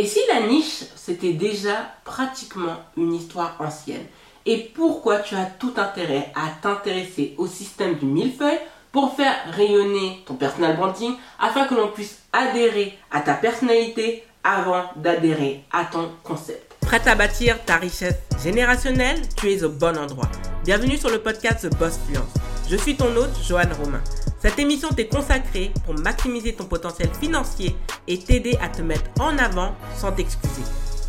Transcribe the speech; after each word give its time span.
Et 0.00 0.06
si 0.06 0.20
la 0.32 0.46
niche, 0.46 0.84
c'était 0.96 1.34
déjà 1.34 1.92
pratiquement 2.04 2.76
une 2.96 3.12
histoire 3.12 3.54
ancienne 3.58 4.06
Et 4.46 4.56
pourquoi 4.74 5.18
tu 5.18 5.34
as 5.34 5.44
tout 5.44 5.74
intérêt 5.76 6.32
à 6.34 6.48
t'intéresser 6.62 7.34
au 7.36 7.46
système 7.46 7.96
du 7.96 8.06
millefeuille 8.06 8.60
pour 8.92 9.14
faire 9.14 9.34
rayonner 9.52 10.22
ton 10.24 10.36
personal 10.36 10.78
branding 10.78 11.12
afin 11.38 11.66
que 11.66 11.74
l'on 11.74 11.88
puisse 11.88 12.16
adhérer 12.32 12.98
à 13.10 13.20
ta 13.20 13.34
personnalité 13.34 14.24
avant 14.42 14.84
d'adhérer 14.96 15.64
à 15.70 15.84
ton 15.84 16.08
concept? 16.24 16.76
Prête 16.80 17.06
à 17.06 17.14
bâtir 17.14 17.62
ta 17.66 17.76
richesse 17.76 18.16
générationnelle? 18.42 19.20
Tu 19.36 19.52
es 19.52 19.62
au 19.64 19.68
bon 19.68 19.98
endroit. 19.98 20.30
Bienvenue 20.64 20.96
sur 20.96 21.10
le 21.10 21.18
podcast 21.18 21.68
The 21.68 21.76
Boss 21.76 22.00
Fluence. 22.06 22.32
Je 22.70 22.76
suis 22.76 22.96
ton 22.96 23.14
hôte, 23.16 23.36
Joanne 23.46 23.74
Romain. 23.74 24.00
Cette 24.40 24.58
émission 24.58 24.88
t'est 24.88 25.06
consacrée 25.06 25.70
pour 25.84 25.94
maximiser 25.98 26.54
ton 26.54 26.64
potentiel 26.64 27.10
financier 27.20 27.76
et 28.08 28.18
t'aider 28.18 28.56
à 28.62 28.70
te 28.70 28.80
mettre 28.80 29.10
en 29.20 29.36
avant 29.36 29.74
sans 29.98 30.12
t'excuser. 30.12 30.62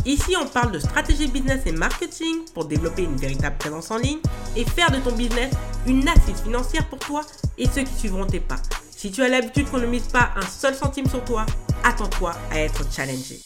Ici, 0.06 0.36
on 0.36 0.48
parle 0.48 0.74
de 0.74 0.80
stratégie 0.80 1.28
business 1.28 1.62
et 1.66 1.72
marketing 1.72 2.44
pour 2.54 2.66
développer 2.66 3.04
une 3.04 3.16
véritable 3.16 3.56
présence 3.58 3.90
en 3.90 3.98
ligne 3.98 4.20
et 4.58 4.66
faire 4.66 4.92
de 4.92 4.98
ton 4.98 5.16
business 5.16 5.54
une 5.88 6.06
assise 6.10 6.42
financière 6.44 6.90
pour 6.90 7.00
toi 7.00 7.22
et 7.58 7.68
ceux 7.68 7.84
qui 7.84 7.94
suivront 7.94 8.26
tes 8.26 8.42
pas. 8.42 8.58
Si 8.90 9.12
tu 9.12 9.24
as 9.24 9.30
l'habitude 9.30 9.70
qu'on 9.72 9.80
ne 9.80 9.86
mise 9.86 10.10
pas 10.10 10.32
un 10.36 10.46
seul 10.46 10.76
centime 10.76 11.08
sur 11.08 11.24
toi, 11.24 11.46
attends-toi 11.86 12.34
à 12.52 12.60
être 12.60 12.84
challengé. 12.92 13.40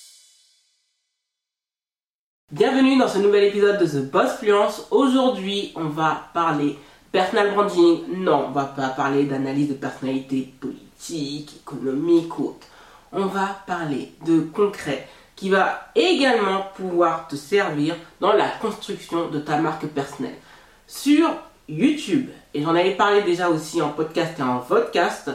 Bienvenue 2.51 2.97
dans 2.97 3.07
ce 3.07 3.19
nouvel 3.19 3.43
épisode 3.43 3.79
de 3.79 3.85
The 3.85 4.09
Boss 4.09 4.37
Fluence. 4.39 4.87
Aujourd'hui, 4.89 5.73
on 5.75 5.89
va 5.89 6.29
parler 6.33 6.79
Personal 7.15 7.53
branding, 7.53 8.01
non, 8.17 8.47
on 8.49 8.51
va 8.51 8.65
pas 8.65 8.89
parler 8.89 9.23
d'analyse 9.23 9.69
de 9.69 9.73
personnalité 9.75 10.51
politique, 10.59 11.61
économique 11.61 12.37
ou 12.37 12.47
autre. 12.47 12.67
On 13.13 13.27
va 13.27 13.55
parler 13.65 14.11
de 14.25 14.41
concret 14.41 15.07
qui 15.33 15.49
va 15.49 15.91
également 15.95 16.65
pouvoir 16.75 17.29
te 17.29 17.37
servir 17.37 17.95
dans 18.19 18.33
la 18.33 18.49
construction 18.61 19.29
de 19.29 19.39
ta 19.39 19.59
marque 19.59 19.85
personnelle. 19.85 20.35
Sur 20.87 21.29
YouTube, 21.69 22.27
et 22.53 22.61
j'en 22.61 22.75
avais 22.75 22.95
parlé 22.95 23.21
déjà 23.21 23.49
aussi 23.49 23.81
en 23.81 23.91
podcast 23.91 24.37
et 24.37 24.43
en 24.43 24.57
podcast, 24.59 25.31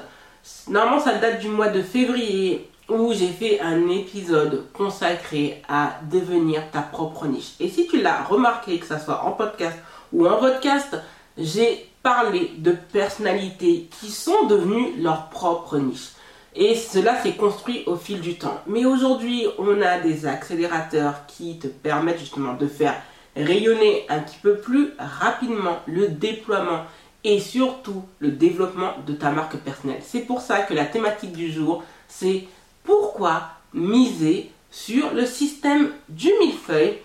normalement 0.69 1.01
ça 1.01 1.15
date 1.15 1.41
du 1.41 1.49
mois 1.49 1.69
de 1.69 1.81
février 1.81 2.69
où 2.91 3.15
j'ai 3.15 3.29
fait 3.29 3.59
un 3.63 3.89
épisode 3.89 4.71
consacré 4.75 5.63
à 5.67 5.95
devenir 6.13 6.61
ta 6.73 6.83
propre 6.83 7.25
niche. 7.25 7.55
Et 7.59 7.71
si 7.71 7.87
tu 7.87 8.03
l'as 8.03 8.23
remarqué, 8.23 8.79
que 8.79 8.87
ce 8.87 8.99
soit 8.99 9.25
en 9.25 9.31
podcast 9.31 9.79
ou 10.13 10.27
en 10.27 10.37
podcast, 10.37 10.99
j'ai 11.39 11.87
parlé 12.03 12.53
de 12.59 12.73
personnalités 12.73 13.89
qui 14.01 14.11
sont 14.11 14.47
devenues 14.47 14.95
leur 15.01 15.29
propre 15.29 15.79
niche. 15.79 16.11
Et 16.55 16.75
cela 16.75 17.23
s'est 17.23 17.37
construit 17.37 17.85
au 17.87 17.97
fil 17.97 18.21
du 18.21 18.37
temps. 18.37 18.61
Mais 18.67 18.85
aujourd'hui, 18.85 19.47
on 19.59 19.81
a 19.83 20.01
des 20.01 20.27
accélérateurs 20.27 21.27
qui 21.27 21.59
te 21.59 21.69
permettent 21.69 22.19
justement 22.19 22.55
de 22.55 22.67
faire 22.67 23.01
rayonner 23.37 24.05
un 24.09 24.19
petit 24.19 24.39
peu 24.43 24.57
plus 24.57 24.91
rapidement 24.99 25.79
le 25.87 26.09
déploiement 26.09 26.83
et 27.23 27.39
surtout 27.39 28.03
le 28.19 28.31
développement 28.31 28.95
de 29.07 29.13
ta 29.13 29.31
marque 29.31 29.57
personnelle. 29.59 30.01
C'est 30.03 30.21
pour 30.21 30.41
ça 30.41 30.61
que 30.61 30.75
la 30.75 30.87
thématique 30.87 31.33
du 31.33 31.53
jour, 31.53 31.85
c'est 32.09 32.49
pourquoi 32.83 33.43
miser 33.73 34.51
sur 34.71 35.13
le 35.13 35.27
système 35.27 35.91
du 36.09 36.31
millefeuille 36.41 36.99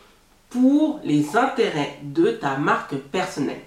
pour 0.49 0.99
les 1.03 1.35
intérêts 1.35 1.99
de 2.01 2.31
ta 2.31 2.57
marque 2.57 2.95
personnelle. 2.95 3.61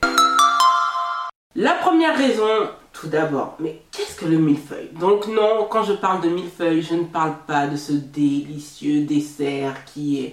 La 1.60 1.72
première 1.72 2.16
raison, 2.16 2.68
tout 2.92 3.08
d'abord, 3.08 3.56
mais 3.58 3.82
qu'est-ce 3.90 4.14
que 4.14 4.26
le 4.26 4.38
millefeuille? 4.38 4.90
Donc 4.92 5.26
non, 5.26 5.66
quand 5.68 5.82
je 5.82 5.92
parle 5.92 6.20
de 6.20 6.28
millefeuille, 6.28 6.82
je 6.82 6.94
ne 6.94 7.02
parle 7.02 7.34
pas 7.48 7.66
de 7.66 7.76
ce 7.76 7.90
délicieux 7.90 9.00
dessert 9.00 9.84
qui 9.84 10.32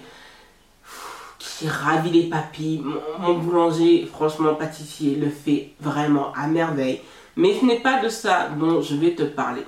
ravit 1.66 2.10
les 2.10 2.28
papilles. 2.28 2.80
Mon, 3.18 3.38
boulanger, 3.38 4.06
franchement 4.06 4.54
pâtissier, 4.54 5.16
le 5.16 5.28
fait 5.28 5.72
vraiment 5.80 6.32
à 6.32 6.46
merveille. 6.46 7.00
Mais 7.34 7.58
ce 7.58 7.64
n'est 7.64 7.80
pas 7.80 8.00
de 8.00 8.08
ça 8.08 8.48
dont 8.56 8.80
je 8.80 8.94
vais 8.94 9.16
te 9.16 9.24
parler. 9.24 9.64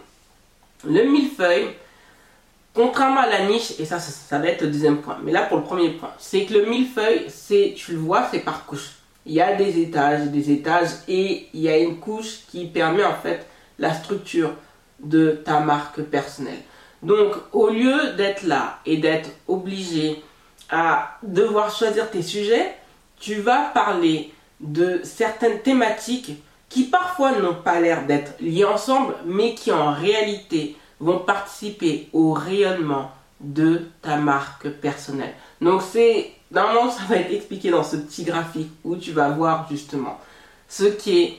Le 0.85 1.11
millefeuille, 1.11 1.71
contrairement 2.73 3.23
à 3.23 3.27
la 3.27 3.49
niche, 3.49 3.73
et 3.81 3.85
ça, 3.85 3.99
ça, 3.99 4.13
ça 4.13 4.39
va 4.39 4.47
être 4.47 4.63
le 4.63 4.69
deuxième 4.69 4.99
point, 4.99 5.19
mais 5.25 5.33
là 5.33 5.43
pour 5.43 5.57
le 5.57 5.65
premier 5.65 5.91
point, 5.91 6.13
c'est 6.19 6.45
que 6.45 6.55
le 6.55 6.67
millefeuille, 6.67 7.25
c'est, 7.27 7.75
tu 7.77 7.95
le 7.95 7.99
vois, 7.99 8.29
c'est 8.31 8.45
par 8.45 8.65
couche 8.65 8.98
il 9.29 9.35
y 9.35 9.41
a 9.43 9.55
des 9.55 9.79
étages, 9.79 10.29
des 10.29 10.51
étages 10.51 10.89
et 11.07 11.49
il 11.53 11.61
y 11.61 11.69
a 11.69 11.77
une 11.77 12.01
couche 12.01 12.41
qui 12.51 12.67
permet 12.67 13.05
en 13.05 13.15
fait 13.15 13.47
la 13.79 13.93
structure 13.93 14.53
de 14.99 15.43
ta 15.45 15.61
marque 15.61 16.01
personnelle. 16.01 16.63
Donc 17.03 17.35
au 17.53 17.69
lieu 17.69 18.15
d'être 18.17 18.43
là 18.45 18.81
et 18.87 18.97
d'être 18.97 19.31
obligé 19.47 20.23
à 20.71 21.19
devoir 21.23 21.71
choisir 21.71 22.11
tes 22.11 22.23
sujets, 22.23 22.75
tu 23.21 23.35
vas 23.35 23.71
parler 23.75 24.33
de 24.61 25.01
certaines 25.05 25.61
thématiques 25.61 26.33
qui 26.69 26.85
parfois 26.85 27.39
n'ont 27.39 27.55
pas 27.55 27.81
l'air 27.81 28.07
d'être 28.07 28.33
liées 28.41 28.65
ensemble, 28.65 29.15
mais 29.27 29.55
qui 29.55 29.71
en 29.73 29.93
réalité 29.93 30.77
vont 31.01 31.19
participer 31.19 32.09
au 32.13 32.33
rayonnement 32.33 33.13
de 33.41 33.89
ta 34.03 34.17
marque 34.17 34.69
personnelle. 34.69 35.35
Donc 35.61 35.83
c'est 35.83 36.33
Normalement, 36.51 36.91
ça 36.91 37.03
va 37.09 37.17
être 37.17 37.33
expliqué 37.33 37.71
dans 37.71 37.85
ce 37.85 37.97
petit 37.97 38.25
graphique 38.25 38.71
où 38.85 38.97
tu 38.97 39.13
vas 39.13 39.29
voir 39.29 39.67
justement 39.71 40.19
ce 40.69 40.85
qui 40.85 41.23
est 41.23 41.39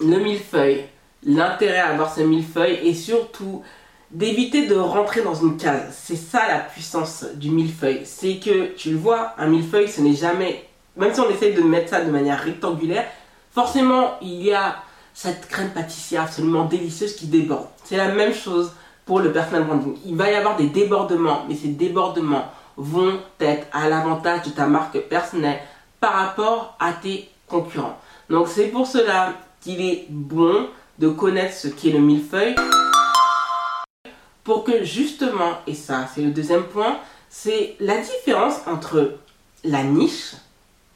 le 0.00 0.18
millefeuille, 0.18 0.84
l'intérêt 1.24 1.78
à 1.78 1.88
avoir 1.88 2.14
ce 2.14 2.22
millefeuille 2.22 2.78
et 2.82 2.94
surtout 2.94 3.62
d'éviter 4.10 4.66
de 4.66 4.74
rentrer 4.74 5.22
dans 5.22 5.34
une 5.34 5.56
case. 5.56 5.94
C'est 6.02 6.16
ça 6.16 6.48
la 6.48 6.60
puissance 6.60 7.26
du 7.34 7.50
millefeuille. 7.50 8.00
C'est 8.04 8.36
que 8.36 8.74
tu 8.74 8.92
le 8.92 8.96
vois, 8.96 9.34
un 9.38 9.46
millefeuille, 9.46 9.88
ce 9.88 10.00
n'est 10.00 10.14
jamais, 10.14 10.66
même 10.96 11.12
si 11.12 11.20
on 11.20 11.30
essaye 11.30 11.54
de 11.54 11.62
mettre 11.62 11.90
ça 11.90 12.02
de 12.02 12.10
manière 12.10 12.42
rectangulaire, 12.42 13.06
forcément 13.52 14.14
il 14.22 14.42
y 14.42 14.52
a 14.52 14.76
cette 15.12 15.46
crème 15.48 15.70
pâtissière 15.70 16.22
absolument 16.22 16.64
délicieuse 16.64 17.14
qui 17.14 17.26
déborde. 17.26 17.68
C'est 17.84 17.98
la 17.98 18.08
même 18.08 18.34
chose 18.34 18.72
pour 19.10 19.18
le 19.18 19.32
personal 19.32 19.64
branding. 19.64 19.96
Il 20.06 20.14
va 20.14 20.30
y 20.30 20.36
avoir 20.36 20.56
des 20.56 20.68
débordements, 20.68 21.44
mais 21.48 21.56
ces 21.56 21.70
débordements 21.70 22.44
vont 22.76 23.18
être 23.40 23.66
à 23.72 23.88
l'avantage 23.88 24.44
de 24.44 24.50
ta 24.50 24.68
marque 24.68 25.00
personnelle 25.08 25.58
par 25.98 26.12
rapport 26.12 26.76
à 26.78 26.92
tes 26.92 27.28
concurrents. 27.48 27.98
Donc 28.28 28.46
c'est 28.46 28.68
pour 28.68 28.86
cela 28.86 29.32
qu'il 29.60 29.80
est 29.80 30.06
bon 30.08 30.68
de 31.00 31.08
connaître 31.08 31.54
ce 31.54 31.66
qu'est 31.66 31.90
le 31.90 31.98
millefeuille 31.98 32.54
pour 34.44 34.62
que 34.62 34.84
justement, 34.84 35.54
et 35.66 35.74
ça 35.74 36.06
c'est 36.14 36.22
le 36.22 36.30
deuxième 36.30 36.62
point, 36.62 36.96
c'est 37.28 37.74
la 37.80 37.96
différence 37.96 38.60
entre 38.68 39.14
la 39.64 39.82
niche 39.82 40.34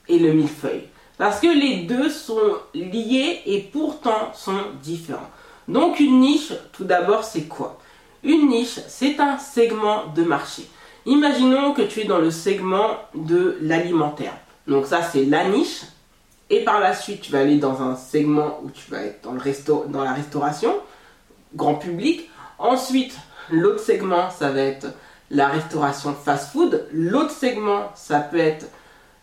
et 0.06 0.20
le 0.20 0.32
millefeuille. 0.34 0.84
Parce 1.18 1.40
que 1.40 1.48
les 1.48 1.78
deux 1.78 2.10
sont 2.10 2.58
liés 2.74 3.42
et 3.44 3.58
pourtant 3.58 4.32
sont 4.34 4.62
différents. 4.84 5.30
Donc 5.66 5.98
une 5.98 6.20
niche, 6.20 6.52
tout 6.72 6.84
d'abord, 6.84 7.24
c'est 7.24 7.48
quoi? 7.48 7.80
Une 8.24 8.48
niche, 8.48 8.80
c'est 8.88 9.20
un 9.20 9.38
segment 9.38 10.06
de 10.14 10.24
marché. 10.24 10.66
Imaginons 11.04 11.74
que 11.74 11.82
tu 11.82 12.00
es 12.00 12.04
dans 12.04 12.18
le 12.18 12.30
segment 12.30 12.96
de 13.14 13.58
l'alimentaire. 13.60 14.32
Donc 14.66 14.86
ça, 14.86 15.02
c'est 15.02 15.26
la 15.26 15.44
niche. 15.44 15.82
Et 16.48 16.64
par 16.64 16.80
la 16.80 16.94
suite, 16.94 17.20
tu 17.20 17.32
vas 17.32 17.40
aller 17.40 17.58
dans 17.58 17.82
un 17.82 17.96
segment 17.96 18.60
où 18.62 18.70
tu 18.70 18.90
vas 18.90 19.02
être 19.02 19.22
dans, 19.22 19.32
le 19.32 19.88
dans 19.88 20.02
la 20.02 20.12
restauration, 20.14 20.74
grand 21.54 21.74
public. 21.74 22.30
Ensuite, 22.58 23.14
l'autre 23.50 23.80
segment, 23.80 24.30
ça 24.30 24.50
va 24.50 24.60
être 24.60 24.86
la 25.30 25.48
restauration 25.48 26.14
fast-food. 26.14 26.86
L'autre 26.92 27.32
segment, 27.32 27.92
ça 27.94 28.20
peut 28.20 28.38
être 28.38 28.66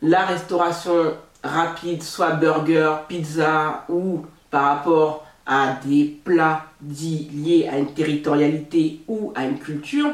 la 0.04 0.26
restauration 0.26 1.16
rapide, 1.44 2.04
soit 2.04 2.32
burger, 2.32 2.94
pizza, 3.08 3.86
ou 3.90 4.26
par 4.52 4.66
rapport 4.66 5.26
à 5.46 5.78
des 5.86 6.20
plats 6.24 6.66
dits 6.82 7.30
liés 7.34 7.70
à 7.72 7.78
une 7.78 7.94
territorialité 7.94 9.02
ou 9.08 9.32
à 9.36 9.46
une 9.46 9.60
culture. 9.60 10.10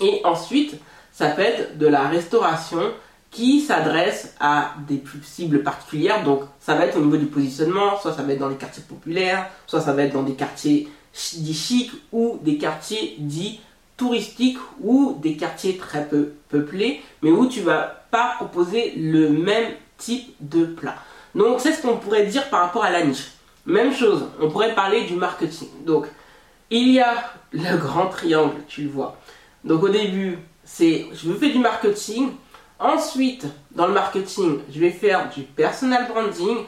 Et 0.00 0.20
ensuite, 0.24 0.76
ça 1.12 1.38
être 1.38 1.78
de 1.78 1.86
la 1.86 2.08
restauration 2.08 2.92
qui 3.30 3.60
s'adresse 3.60 4.34
à 4.40 4.74
des 4.86 5.02
cibles 5.22 5.62
particulières. 5.62 6.24
Donc, 6.24 6.42
ça 6.60 6.74
va 6.74 6.86
être 6.86 6.96
au 6.96 7.00
niveau 7.00 7.16
du 7.16 7.26
positionnement, 7.26 7.98
soit 8.00 8.12
ça 8.12 8.22
va 8.22 8.32
être 8.32 8.38
dans 8.38 8.48
les 8.48 8.56
quartiers 8.56 8.84
populaires, 8.88 9.48
soit 9.66 9.80
ça 9.80 9.92
va 9.92 10.04
être 10.04 10.12
dans 10.12 10.22
des 10.22 10.34
quartiers 10.34 10.88
dits 11.34 11.54
chics 11.54 11.92
ou 12.12 12.38
des 12.42 12.56
quartiers 12.56 13.16
dits 13.18 13.60
touristiques 13.96 14.58
ou 14.80 15.18
des 15.20 15.36
quartiers 15.36 15.76
très 15.76 16.06
peu 16.06 16.32
peuplés, 16.48 17.02
mais 17.22 17.30
où 17.30 17.46
tu 17.46 17.60
vas 17.60 18.02
pas 18.10 18.34
proposer 18.36 18.92
le 18.96 19.28
même 19.30 19.72
type 19.98 20.34
de 20.40 20.64
plat. 20.64 20.94
Donc, 21.34 21.60
c'est 21.60 21.72
ce 21.72 21.82
qu'on 21.82 21.96
pourrait 21.96 22.26
dire 22.26 22.48
par 22.48 22.60
rapport 22.60 22.84
à 22.84 22.90
la 22.90 23.04
niche. 23.04 23.32
Même 23.68 23.92
chose, 23.92 24.24
on 24.40 24.50
pourrait 24.50 24.74
parler 24.74 25.04
du 25.04 25.14
marketing. 25.14 25.68
Donc, 25.84 26.06
il 26.70 26.90
y 26.90 27.00
a 27.00 27.14
le 27.52 27.76
grand 27.76 28.06
triangle, 28.06 28.62
tu 28.66 28.84
le 28.84 28.88
vois. 28.88 29.18
Donc 29.62 29.82
au 29.82 29.90
début, 29.90 30.38
c'est 30.64 31.06
je 31.12 31.30
fais 31.34 31.50
du 31.50 31.58
marketing. 31.58 32.30
Ensuite, 32.78 33.46
dans 33.72 33.86
le 33.86 33.92
marketing, 33.92 34.60
je 34.72 34.80
vais 34.80 34.90
faire 34.90 35.28
du 35.28 35.42
personal 35.42 36.08
branding. 36.08 36.60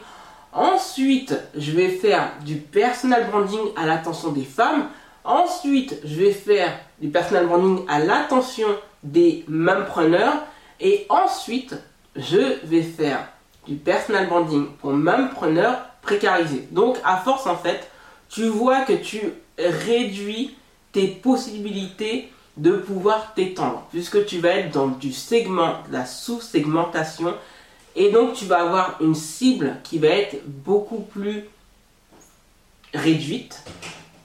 Ensuite, 0.52 1.34
je 1.56 1.72
vais 1.72 1.88
faire 1.88 2.32
du 2.44 2.56
personal 2.56 3.30
branding 3.30 3.70
à 3.76 3.86
l'attention 3.86 4.32
des 4.32 4.44
femmes. 4.44 4.88
Ensuite, 5.24 6.00
je 6.04 6.20
vais 6.20 6.32
faire 6.32 6.70
du 7.00 7.08
personal 7.08 7.46
branding 7.46 7.78
à 7.88 8.00
l'attention 8.00 8.68
des 9.02 9.46
preneurs 9.86 10.34
et 10.80 11.06
ensuite 11.08 11.76
je 12.14 12.58
vais 12.64 12.82
faire 12.82 13.26
du 13.66 13.76
personal 13.76 14.28
branding 14.28 14.66
pour 14.80 14.92
preneurs 15.34 15.89
précarisés. 16.02 16.68
Donc 16.70 16.98
à 17.04 17.16
force 17.18 17.46
en 17.46 17.56
fait, 17.56 17.90
tu 18.28 18.46
vois 18.46 18.82
que 18.82 18.92
tu 18.92 19.20
réduis 19.58 20.56
tes 20.92 21.08
possibilités 21.08 22.30
de 22.56 22.72
pouvoir 22.72 23.34
t'étendre 23.34 23.86
puisque 23.90 24.26
tu 24.26 24.38
vas 24.38 24.50
être 24.50 24.72
dans 24.72 24.88
du 24.88 25.12
segment, 25.12 25.78
la 25.90 26.04
sous-segmentation 26.04 27.34
et 27.96 28.10
donc 28.10 28.34
tu 28.34 28.44
vas 28.44 28.62
avoir 28.62 28.96
une 29.00 29.14
cible 29.14 29.76
qui 29.82 29.98
va 29.98 30.08
être 30.08 30.36
beaucoup 30.46 31.00
plus 31.00 31.44
réduite 32.94 33.62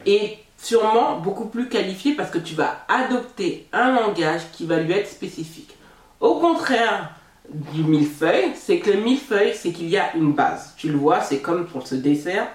et 0.06 0.38
sûrement 0.58 1.20
beaucoup 1.20 1.46
plus 1.46 1.70
qualifiée 1.70 2.14
parce 2.14 2.32
que 2.32 2.38
tu 2.38 2.56
vas 2.56 2.86
adopter 2.88 3.68
un 3.72 3.94
langage 3.94 4.42
qui 4.54 4.66
va 4.66 4.80
lui 4.80 4.94
être 4.94 5.10
spécifique. 5.10 5.76
Au 6.20 6.36
contraire 6.40 7.15
du 7.52 7.84
millefeuille, 7.84 8.52
c'est 8.56 8.80
que 8.80 8.92
le 8.92 9.02
millefeuille, 9.02 9.54
c'est 9.56 9.72
qu'il 9.72 9.90
y 9.90 9.98
a 9.98 10.16
une 10.16 10.34
base. 10.34 10.74
Tu 10.78 10.90
le 10.90 10.98
vois, 10.98 11.22
c'est 11.22 11.40
comme 11.40 11.66
pour 11.68 11.88
ce 11.88 11.96
dessert, 11.96 12.48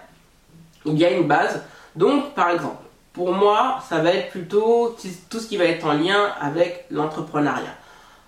il 0.84 0.98
y 0.98 1.04
a 1.04 1.10
une 1.10 1.26
base. 1.26 1.62
Donc, 1.96 2.34
par 2.34 2.50
exemple, 2.50 2.82
pour 3.12 3.32
moi, 3.32 3.82
ça 3.88 3.98
va 3.98 4.12
être 4.12 4.30
plutôt 4.30 4.96
tout 5.28 5.40
ce 5.40 5.46
qui 5.46 5.56
va 5.56 5.64
être 5.64 5.84
en 5.86 5.94
lien 5.94 6.32
avec 6.40 6.86
l'entrepreneuriat. 6.90 7.74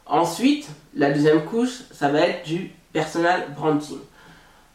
Ensuite, 0.06 0.68
la 0.94 1.10
deuxième 1.10 1.44
couche, 1.44 1.82
ça 1.92 2.08
va 2.08 2.20
être 2.20 2.46
du 2.46 2.72
personal 2.92 3.46
branding. 3.56 3.98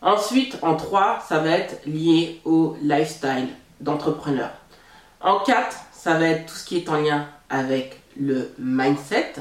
Ensuite, 0.01 0.57
en 0.61 0.75
3, 0.75 1.25
ça 1.27 1.39
va 1.39 1.49
être 1.51 1.85
lié 1.85 2.41
au 2.45 2.77
lifestyle 2.81 3.49
d'entrepreneur. 3.81 4.51
En 5.21 5.39
4, 5.39 5.77
ça 5.91 6.13
va 6.13 6.27
être 6.27 6.45
tout 6.45 6.55
ce 6.55 6.65
qui 6.65 6.77
est 6.77 6.89
en 6.89 7.01
lien 7.01 7.27
avec 7.49 8.01
le 8.19 8.53
mindset. 8.57 9.33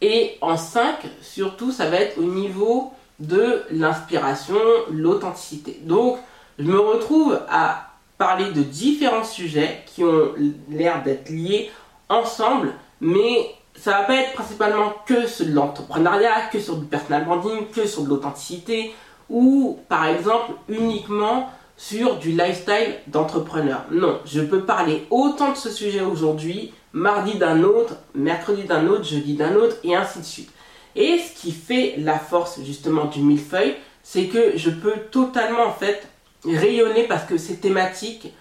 Et 0.00 0.38
en 0.40 0.56
5, 0.56 0.96
surtout, 1.20 1.72
ça 1.72 1.90
va 1.90 1.96
être 1.96 2.18
au 2.18 2.24
niveau 2.24 2.92
de 3.18 3.62
l'inspiration, 3.70 4.56
l'authenticité. 4.90 5.78
Donc, 5.82 6.18
je 6.58 6.64
me 6.64 6.78
retrouve 6.78 7.38
à 7.50 7.90
parler 8.16 8.50
de 8.52 8.62
différents 8.62 9.24
sujets 9.24 9.82
qui 9.86 10.04
ont 10.04 10.32
l'air 10.70 11.02
d'être 11.02 11.28
liés 11.28 11.70
ensemble, 12.08 12.72
mais 13.00 13.54
ça 13.74 13.92
va 13.92 14.02
pas 14.02 14.16
être 14.16 14.32
principalement 14.34 14.92
que 15.06 15.26
sur 15.26 15.46
de 15.46 15.52
l'entrepreneuriat, 15.52 16.48
que 16.52 16.60
sur 16.60 16.76
du 16.76 16.86
personal 16.86 17.24
branding, 17.24 17.68
que 17.68 17.86
sur 17.86 18.02
de 18.02 18.08
l'authenticité, 18.08 18.94
ou 19.28 19.78
par 19.88 20.06
exemple 20.06 20.52
uniquement 20.68 21.48
sur 21.76 22.16
du 22.16 22.32
lifestyle 22.32 22.96
d'entrepreneur. 23.06 23.84
Non, 23.90 24.18
je 24.26 24.42
peux 24.42 24.64
parler 24.64 25.06
autant 25.10 25.52
de 25.52 25.56
ce 25.56 25.70
sujet 25.70 26.02
aujourd'hui, 26.02 26.74
mardi 26.92 27.38
d'un 27.38 27.62
autre, 27.62 27.94
mercredi 28.14 28.64
d'un 28.64 28.86
autre, 28.86 29.04
jeudi 29.04 29.34
d'un 29.34 29.54
autre, 29.54 29.76
et 29.84 29.94
ainsi 29.94 30.18
de 30.20 30.24
suite. 30.24 30.50
Et 30.96 31.18
ce 31.18 31.40
qui 31.40 31.52
fait 31.52 31.94
la 31.98 32.18
force 32.18 32.60
justement 32.64 33.04
du 33.04 33.20
millefeuille, 33.20 33.76
c'est 34.02 34.26
que 34.26 34.56
je 34.56 34.70
peux 34.70 34.94
totalement 35.10 35.64
en 35.64 35.72
fait 35.72 36.08
rayonner 36.44 37.04
parce 37.04 37.24
que 37.24 37.36
ces 37.36 37.58
thématiques 37.58 38.32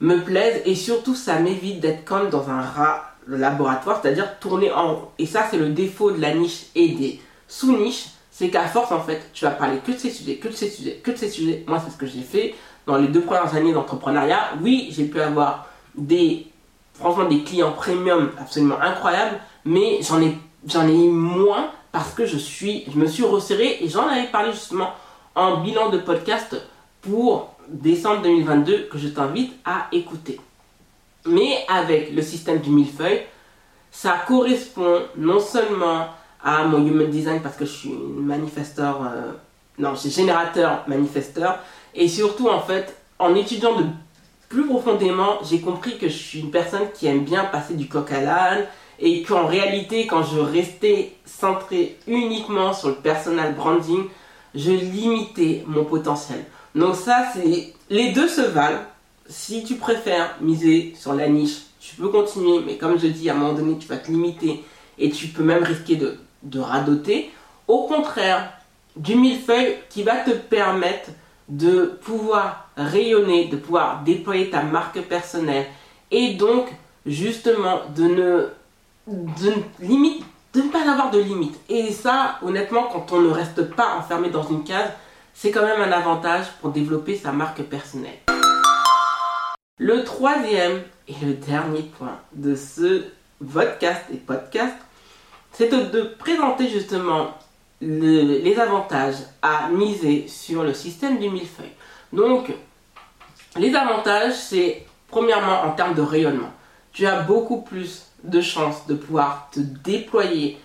me 0.00 0.18
plaisent 0.18 0.62
et 0.66 0.74
surtout 0.74 1.14
ça 1.14 1.38
m'évite 1.38 1.80
d'être 1.80 2.04
comme 2.04 2.28
dans 2.28 2.50
un 2.50 2.60
rat 2.60 3.14
laboratoire, 3.26 4.00
c'est-à-dire 4.02 4.38
tourner 4.38 4.70
en 4.70 4.94
rond. 4.94 5.08
Et 5.18 5.26
ça 5.26 5.46
c'est 5.50 5.56
le 5.56 5.70
défaut 5.70 6.12
de 6.12 6.20
la 6.20 6.34
niche 6.34 6.66
et 6.74 6.88
des 6.90 7.20
sous-niches, 7.48 8.06
c'est 8.30 8.50
qu'à 8.50 8.66
force 8.66 8.92
en 8.92 9.00
fait, 9.00 9.30
tu 9.32 9.44
vas 9.44 9.52
parler 9.52 9.78
que 9.78 9.92
de 9.92 9.96
ces 9.96 10.10
sujets, 10.10 10.36
que 10.36 10.48
de 10.48 10.52
ces 10.52 10.68
sujets, 10.68 11.00
que 11.02 11.10
de 11.10 11.16
ces 11.16 11.30
sujets. 11.30 11.64
Moi, 11.66 11.80
c'est 11.84 11.92
ce 11.92 11.96
que 11.96 12.06
j'ai 12.06 12.22
fait 12.22 12.54
dans 12.86 12.96
les 12.96 13.08
deux 13.08 13.20
premières 13.20 13.54
années 13.54 13.72
d'entrepreneuriat. 13.72 14.54
Oui, 14.60 14.88
j'ai 14.90 15.04
pu 15.04 15.20
avoir 15.20 15.68
des, 15.94 16.46
franchement, 16.94 17.24
des 17.24 17.42
clients 17.42 17.72
premium 17.72 18.30
absolument 18.40 18.80
incroyables, 18.80 19.38
mais 19.64 20.00
j'en 20.02 20.20
ai, 20.20 20.38
j'en 20.66 20.88
ai 20.88 20.94
eu 20.94 21.10
moins 21.10 21.70
parce 21.92 22.12
que 22.12 22.26
je 22.26 22.38
suis, 22.38 22.84
je 22.92 22.98
me 22.98 23.06
suis 23.06 23.24
resserré 23.24 23.78
et 23.80 23.88
j'en 23.88 24.08
avais 24.08 24.26
parlé 24.28 24.52
justement 24.52 24.90
en 25.34 25.58
bilan 25.58 25.90
de 25.90 25.98
podcast 25.98 26.56
pour 27.02 27.54
décembre 27.68 28.22
2022 28.22 28.88
que 28.90 28.98
je 28.98 29.08
t'invite 29.08 29.54
à 29.64 29.88
écouter. 29.92 30.40
Mais 31.26 31.64
avec 31.68 32.12
le 32.12 32.22
système 32.22 32.58
du 32.58 32.70
millefeuille, 32.70 33.22
ça 33.90 34.16
correspond 34.26 35.02
non 35.16 35.40
seulement 35.40 36.08
à 36.42 36.64
mon 36.64 36.84
human 36.86 37.10
design 37.10 37.40
parce 37.40 37.56
que 37.56 37.64
je 37.64 37.70
suis 37.70 37.90
manifesteur, 37.90 39.00
euh, 39.02 39.32
non, 39.78 39.94
je 39.94 40.00
suis 40.00 40.10
générateur 40.10 40.84
manifesteur. 40.86 41.58
Et 41.94 42.08
surtout, 42.08 42.48
en 42.48 42.60
fait, 42.60 42.96
en 43.18 43.34
étudiant 43.34 43.76
de 43.76 43.84
plus 44.48 44.66
profondément, 44.66 45.38
j'ai 45.48 45.60
compris 45.60 45.98
que 45.98 46.08
je 46.08 46.16
suis 46.16 46.40
une 46.40 46.50
personne 46.50 46.90
qui 46.92 47.06
aime 47.06 47.24
bien 47.24 47.44
passer 47.44 47.74
du 47.74 47.88
coq 47.88 48.10
à 48.12 48.20
l'âne 48.20 48.64
et 48.98 49.22
qu'en 49.22 49.46
réalité, 49.46 50.06
quand 50.06 50.22
je 50.22 50.38
restais 50.38 51.12
centré 51.24 51.96
uniquement 52.06 52.72
sur 52.72 52.88
le 52.88 52.94
personal 52.96 53.54
branding, 53.54 54.04
je 54.54 54.70
limitais 54.70 55.64
mon 55.66 55.84
potentiel. 55.84 56.44
Donc 56.74 56.94
ça, 56.94 57.26
c'est 57.34 57.72
les 57.90 58.12
deux 58.12 58.28
se 58.28 58.40
valent. 58.40 58.82
Si 59.28 59.64
tu 59.64 59.76
préfères 59.76 60.36
miser 60.40 60.94
sur 60.96 61.14
la 61.14 61.28
niche, 61.28 61.62
tu 61.80 61.96
peux 61.96 62.08
continuer, 62.08 62.60
mais 62.64 62.76
comme 62.76 62.98
je 62.98 63.06
dis, 63.06 63.28
à 63.30 63.34
un 63.34 63.36
moment 63.36 63.54
donné, 63.54 63.78
tu 63.78 63.88
vas 63.88 63.96
te 63.96 64.10
limiter 64.10 64.64
et 64.98 65.10
tu 65.10 65.28
peux 65.28 65.42
même 65.42 65.64
risquer 65.64 65.96
de 65.96 66.18
de 66.44 66.60
radoter. 66.60 67.30
Au 67.66 67.86
contraire, 67.86 68.52
du 68.96 69.16
millefeuille 69.16 69.76
qui 69.90 70.02
va 70.02 70.16
te 70.16 70.30
permettre 70.30 71.10
de 71.48 71.98
pouvoir 72.02 72.68
rayonner, 72.76 73.48
de 73.48 73.56
pouvoir 73.56 74.02
déployer 74.02 74.50
ta 74.50 74.62
marque 74.62 75.00
personnelle 75.02 75.66
et 76.10 76.34
donc 76.34 76.68
justement 77.06 77.80
de 77.94 78.04
ne, 78.04 78.48
limite, 79.80 80.24
de 80.54 80.62
ne 80.62 80.68
pas 80.70 80.90
avoir 80.90 81.10
de 81.10 81.18
limite. 81.18 81.58
Et 81.68 81.92
ça, 81.92 82.38
honnêtement, 82.42 82.84
quand 82.84 83.12
on 83.12 83.20
ne 83.20 83.30
reste 83.30 83.70
pas 83.74 83.96
enfermé 83.96 84.30
dans 84.30 84.46
une 84.46 84.64
case, 84.64 84.90
c'est 85.34 85.50
quand 85.50 85.66
même 85.66 85.80
un 85.80 85.92
avantage 85.92 86.46
pour 86.60 86.70
développer 86.70 87.16
sa 87.16 87.32
marque 87.32 87.62
personnelle. 87.62 88.18
Le 89.78 90.04
troisième 90.04 90.82
et 91.08 91.14
le 91.24 91.34
dernier 91.34 91.82
point 91.82 92.18
de 92.32 92.54
ce 92.54 93.04
podcast 93.52 94.02
et 94.12 94.16
podcast, 94.16 94.76
c'est 95.52 95.68
de, 95.68 96.02
présenter 96.18 96.68
justement 96.68 97.36
les 97.84 98.58
avantages 98.58 99.16
à 99.42 99.68
miser 99.68 100.26
sur 100.28 100.62
le 100.62 100.74
système 100.74 101.18
du 101.18 101.28
millefeuille. 101.28 101.72
Donc, 102.12 102.52
les 103.56 103.74
avantages, 103.74 104.34
c'est 104.34 104.86
premièrement 105.08 105.62
en 105.62 105.72
termes 105.72 105.94
de 105.94 106.02
rayonnement. 106.02 106.50
Tu 106.92 107.06
as 107.06 107.20
beaucoup 107.20 107.62
plus 107.62 108.06
de 108.22 108.40
chances 108.40 108.86
de 108.86 108.94
pouvoir 108.94 109.48
te 109.52 109.60
déployer 109.60 110.58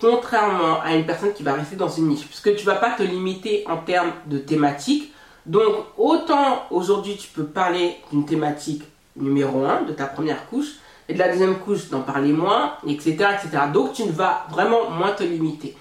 contrairement 0.00 0.80
à 0.82 0.94
une 0.94 1.06
personne 1.06 1.32
qui 1.32 1.42
va 1.42 1.54
rester 1.54 1.76
dans 1.76 1.88
une 1.88 2.08
niche, 2.08 2.26
puisque 2.26 2.54
tu 2.54 2.66
ne 2.66 2.70
vas 2.70 2.76
pas 2.76 2.90
te 2.90 3.02
limiter 3.02 3.64
en 3.66 3.78
termes 3.78 4.12
de 4.26 4.38
thématique. 4.38 5.12
Donc, 5.46 5.86
autant 5.96 6.64
aujourd'hui 6.70 7.16
tu 7.16 7.28
peux 7.28 7.46
parler 7.46 7.96
d'une 8.10 8.26
thématique 8.26 8.82
numéro 9.16 9.64
1 9.64 9.82
de 9.82 9.92
ta 9.92 10.06
première 10.06 10.46
couche, 10.48 10.74
et 11.08 11.14
de 11.14 11.18
la 11.18 11.28
deuxième 11.28 11.58
couche 11.58 11.88
d'en 11.88 12.00
parler 12.00 12.32
moins, 12.32 12.74
etc., 12.86 13.10
etc. 13.10 13.64
Donc 13.72 13.92
tu 13.92 14.04
ne 14.04 14.12
vas 14.12 14.46
vraiment 14.50 14.90
moins 14.90 15.12
te 15.12 15.22
limiter. 15.22 15.76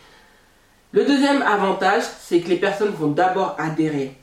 Le 0.96 1.04
deuxième 1.04 1.42
avantage, 1.42 2.04
c'est 2.22 2.40
que 2.40 2.48
les 2.48 2.56
personnes 2.56 2.92
vont 2.92 3.10
d'abord 3.10 3.58
adhérer 3.58 4.16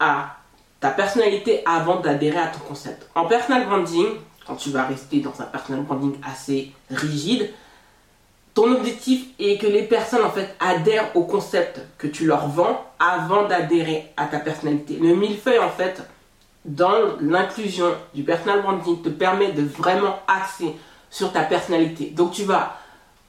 à 0.00 0.36
ta 0.80 0.88
personnalité 0.88 1.62
avant 1.66 2.00
d'adhérer 2.00 2.38
à 2.38 2.46
ton 2.46 2.60
concept. 2.60 3.06
En 3.14 3.26
personal 3.26 3.66
branding, 3.66 4.06
quand 4.46 4.56
tu 4.56 4.70
vas 4.70 4.84
rester 4.84 5.20
dans 5.20 5.38
un 5.42 5.44
personal 5.44 5.82
branding 5.82 6.14
assez 6.26 6.72
rigide, 6.88 7.50
ton 8.54 8.72
objectif 8.72 9.26
est 9.38 9.58
que 9.58 9.66
les 9.66 9.82
personnes 9.82 10.24
en 10.24 10.30
fait 10.30 10.56
adhèrent 10.58 11.14
au 11.14 11.24
concept 11.24 11.82
que 11.98 12.06
tu 12.06 12.24
leur 12.24 12.48
vends 12.48 12.82
avant 12.98 13.46
d'adhérer 13.46 14.10
à 14.16 14.24
ta 14.24 14.38
personnalité. 14.38 14.96
Le 14.98 15.14
millefeuille 15.14 15.58
en 15.58 15.68
fait, 15.68 16.02
dans 16.64 16.94
l'inclusion 17.20 17.92
du 18.14 18.22
personal 18.22 18.62
branding 18.62 19.02
te 19.02 19.10
permet 19.10 19.52
de 19.52 19.64
vraiment 19.64 20.18
axer 20.26 20.76
sur 21.10 21.30
ta 21.30 21.42
personnalité. 21.42 22.06
Donc 22.06 22.32
tu 22.32 22.44
vas 22.44 22.78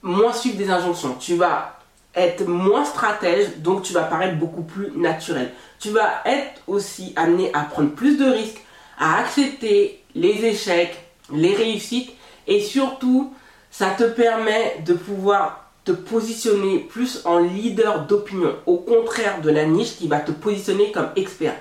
moins 0.02 0.32
suivre 0.32 0.56
des 0.56 0.70
injonctions, 0.70 1.16
tu 1.20 1.36
vas 1.36 1.77
être 2.18 2.46
moins 2.46 2.84
stratège, 2.84 3.58
donc 3.60 3.84
tu 3.84 3.94
vas 3.94 4.04
paraître 4.04 4.38
beaucoup 4.38 4.64
plus 4.64 4.92
naturel. 4.96 5.52
Tu 5.80 5.90
vas 5.90 6.22
être 6.26 6.62
aussi 6.66 7.14
amené 7.16 7.52
à 7.54 7.62
prendre 7.62 7.92
plus 7.92 8.18
de 8.18 8.26
risques, 8.26 8.62
à 9.00 9.20
accepter 9.20 10.04
les 10.16 10.44
échecs, 10.46 10.98
les 11.32 11.54
réussites 11.54 12.12
et 12.48 12.62
surtout 12.62 13.34
ça 13.70 13.92
te 13.92 14.04
permet 14.04 14.82
de 14.86 14.94
pouvoir 14.94 15.72
te 15.86 15.92
positionner 15.92 16.80
plus 16.80 17.22
en 17.26 17.40
leader 17.40 18.08
d'opinion, 18.08 18.56
au 18.66 18.78
contraire 18.78 19.40
de 19.42 19.50
la 19.50 19.66
niche 19.66 19.96
qui 19.98 20.08
va 20.08 20.20
te 20.20 20.32
positionner 20.32 20.92
comme 20.92 21.10
expert. 21.16 21.56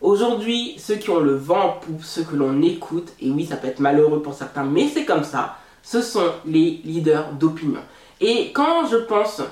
Aujourd'hui, 0.00 0.74
ceux 0.78 0.96
qui 0.96 1.10
ont 1.10 1.20
le 1.20 1.34
vent 1.34 1.80
pour 1.80 2.04
ceux 2.04 2.24
que 2.24 2.36
l'on 2.36 2.60
écoute, 2.62 3.12
et 3.20 3.30
oui, 3.30 3.46
ça 3.46 3.56
peut 3.56 3.68
être 3.68 3.80
malheureux 3.80 4.20
pour 4.20 4.34
certains, 4.34 4.64
mais 4.64 4.88
c'est 4.92 5.04
comme 5.04 5.24
ça, 5.24 5.56
ce 5.82 6.02
sont 6.02 6.32
les 6.44 6.80
leaders 6.84 7.32
d'opinion. 7.32 7.80
Et 8.20 8.52
quand 8.52 8.86
je 8.86 8.96
pense 8.98 9.42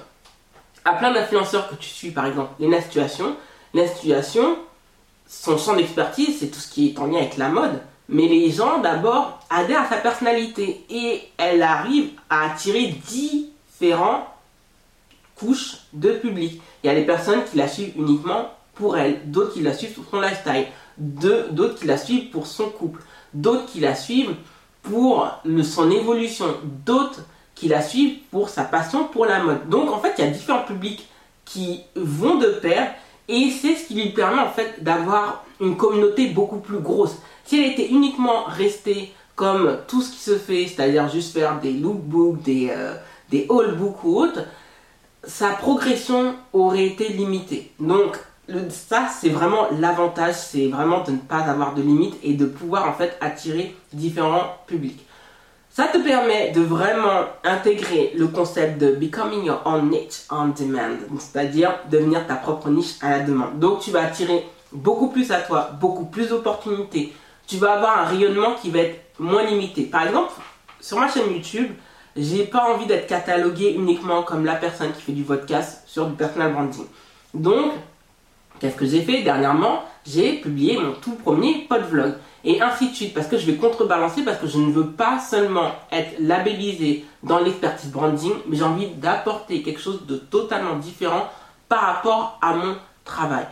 à 0.84 0.94
plein 0.94 1.12
d'influenceurs 1.12 1.68
que 1.68 1.74
tu 1.74 1.88
suis, 1.88 2.10
par 2.10 2.26
exemple, 2.26 2.50
les 2.58 2.80
Situation, 2.80 4.56
son 5.26 5.58
champ 5.58 5.74
d'expertise, 5.76 6.38
c'est 6.40 6.48
tout 6.48 6.58
ce 6.58 6.68
qui 6.68 6.88
est 6.88 6.98
en 6.98 7.06
lien 7.06 7.18
avec 7.18 7.36
la 7.36 7.48
mode. 7.48 7.80
Mais 8.08 8.26
les 8.26 8.50
gens 8.50 8.78
d'abord 8.78 9.38
adhèrent 9.50 9.82
à 9.82 9.88
sa 9.88 9.96
personnalité 9.96 10.84
et 10.90 11.22
elle 11.36 11.62
arrive 11.62 12.10
à 12.28 12.50
attirer 12.50 12.88
différentes 13.08 14.24
couches 15.36 15.78
de 15.92 16.12
public. 16.12 16.60
Il 16.82 16.88
y 16.88 16.90
a 16.90 16.94
des 16.94 17.06
personnes 17.06 17.44
qui 17.44 17.56
la 17.56 17.68
suivent 17.68 17.92
uniquement 17.96 18.50
pour 18.74 18.96
elle, 18.96 19.30
d'autres 19.30 19.54
qui 19.54 19.60
la 19.60 19.74
suivent 19.74 19.92
pour 19.92 20.04
son 20.10 20.20
lifestyle, 20.20 20.66
d'autres 20.98 21.76
qui 21.76 21.86
la 21.86 21.96
suivent 21.96 22.30
pour 22.30 22.46
son 22.46 22.68
couple, 22.68 23.02
d'autres 23.32 23.66
qui 23.66 23.80
la 23.80 23.94
suivent 23.94 24.34
pour 24.82 25.28
son 25.62 25.90
évolution, 25.90 26.46
d'autres 26.84 27.20
qui 27.60 27.68
la 27.68 27.82
suivent 27.82 28.16
pour 28.30 28.48
sa 28.48 28.64
passion 28.64 29.04
pour 29.04 29.26
la 29.26 29.42
mode. 29.42 29.68
Donc 29.68 29.92
en 29.92 30.00
fait, 30.00 30.14
il 30.16 30.24
y 30.24 30.26
a 30.26 30.30
différents 30.30 30.62
publics 30.62 31.06
qui 31.44 31.82
vont 31.94 32.36
de 32.36 32.46
pair 32.46 32.94
et 33.28 33.50
c'est 33.50 33.76
ce 33.76 33.86
qui 33.86 33.94
lui 33.94 34.08
permet 34.10 34.40
en 34.40 34.48
fait 34.48 34.82
d'avoir 34.82 35.44
une 35.60 35.76
communauté 35.76 36.28
beaucoup 36.28 36.56
plus 36.56 36.78
grosse. 36.78 37.16
Si 37.44 37.60
elle 37.60 37.72
était 37.72 37.88
uniquement 37.88 38.44
restée 38.46 39.12
comme 39.36 39.76
tout 39.88 40.00
ce 40.00 40.10
qui 40.10 40.18
se 40.18 40.38
fait, 40.38 40.66
c'est-à-dire 40.66 41.10
juste 41.10 41.34
faire 41.34 41.60
des 41.60 41.72
lookbooks, 41.72 42.40
des, 42.42 42.70
euh, 42.70 42.94
des 43.28 43.44
haulbooks 43.50 44.04
ou 44.04 44.16
autres, 44.16 44.40
sa 45.24 45.50
progression 45.50 46.34
aurait 46.54 46.86
été 46.86 47.08
limitée. 47.08 47.72
Donc 47.78 48.16
ça, 48.70 49.08
c'est 49.20 49.28
vraiment 49.28 49.66
l'avantage, 49.78 50.34
c'est 50.34 50.68
vraiment 50.68 51.04
de 51.04 51.12
ne 51.12 51.18
pas 51.18 51.40
avoir 51.40 51.74
de 51.74 51.82
limites 51.82 52.16
et 52.22 52.32
de 52.32 52.46
pouvoir 52.46 52.88
en 52.88 52.94
fait 52.94 53.18
attirer 53.20 53.76
différents 53.92 54.56
publics. 54.66 55.04
Ça 55.72 55.86
te 55.86 55.98
permet 55.98 56.50
de 56.50 56.62
vraiment 56.62 57.26
intégrer 57.44 58.12
le 58.16 58.26
concept 58.26 58.78
de 58.78 58.90
becoming 58.92 59.44
your 59.44 59.62
own 59.64 59.88
niche 59.88 60.24
on 60.28 60.48
demand, 60.48 60.96
c'est-à-dire 61.18 61.78
devenir 61.88 62.26
ta 62.26 62.34
propre 62.34 62.70
niche 62.70 62.96
à 63.00 63.10
la 63.10 63.20
demande. 63.20 63.60
Donc 63.60 63.78
tu 63.78 63.92
vas 63.92 64.02
attirer 64.02 64.44
beaucoup 64.72 65.08
plus 65.08 65.30
à 65.30 65.40
toi, 65.40 65.70
beaucoup 65.80 66.06
plus 66.06 66.28
d'opportunités. 66.28 67.12
Tu 67.46 67.56
vas 67.56 67.74
avoir 67.74 67.98
un 68.00 68.04
rayonnement 68.06 68.54
qui 68.60 68.70
va 68.70 68.80
être 68.80 69.00
moins 69.20 69.44
limité. 69.44 69.84
Par 69.84 70.08
exemple, 70.08 70.32
sur 70.80 70.98
ma 70.98 71.08
chaîne 71.08 71.32
YouTube, 71.32 71.70
j'ai 72.16 72.44
pas 72.46 72.68
envie 72.74 72.86
d'être 72.86 73.06
catalogué 73.06 73.70
uniquement 73.70 74.24
comme 74.24 74.44
la 74.44 74.56
personne 74.56 74.92
qui 74.92 75.02
fait 75.02 75.12
du 75.12 75.22
podcast 75.22 75.84
sur 75.86 76.06
du 76.06 76.14
personal 76.14 76.52
branding. 76.52 76.86
Donc, 77.32 77.72
Qu'est-ce 78.60 78.76
que 78.76 78.84
j'ai 78.84 79.00
fait 79.00 79.22
dernièrement? 79.22 79.82
J'ai 80.06 80.34
publié 80.34 80.78
mon 80.78 80.92
tout 80.92 81.14
premier 81.14 81.66
vlog 81.88 82.12
et 82.44 82.60
ainsi 82.60 82.90
de 82.90 82.94
suite 82.94 83.14
parce 83.14 83.26
que 83.26 83.38
je 83.38 83.46
vais 83.46 83.56
contrebalancer 83.56 84.22
parce 84.22 84.38
que 84.38 84.46
je 84.46 84.58
ne 84.58 84.72
veux 84.72 84.88
pas 84.88 85.18
seulement 85.18 85.72
être 85.92 86.14
labellisé 86.18 87.04
dans 87.22 87.38
l'expertise 87.38 87.90
branding, 87.90 88.32
mais 88.46 88.56
j'ai 88.56 88.64
envie 88.64 88.88
d'apporter 88.88 89.62
quelque 89.62 89.80
chose 89.80 90.06
de 90.06 90.16
totalement 90.16 90.76
différent 90.76 91.28
par 91.68 91.80
rapport 91.82 92.38
à 92.42 92.54
mon 92.54 92.76
travail. 93.04 93.44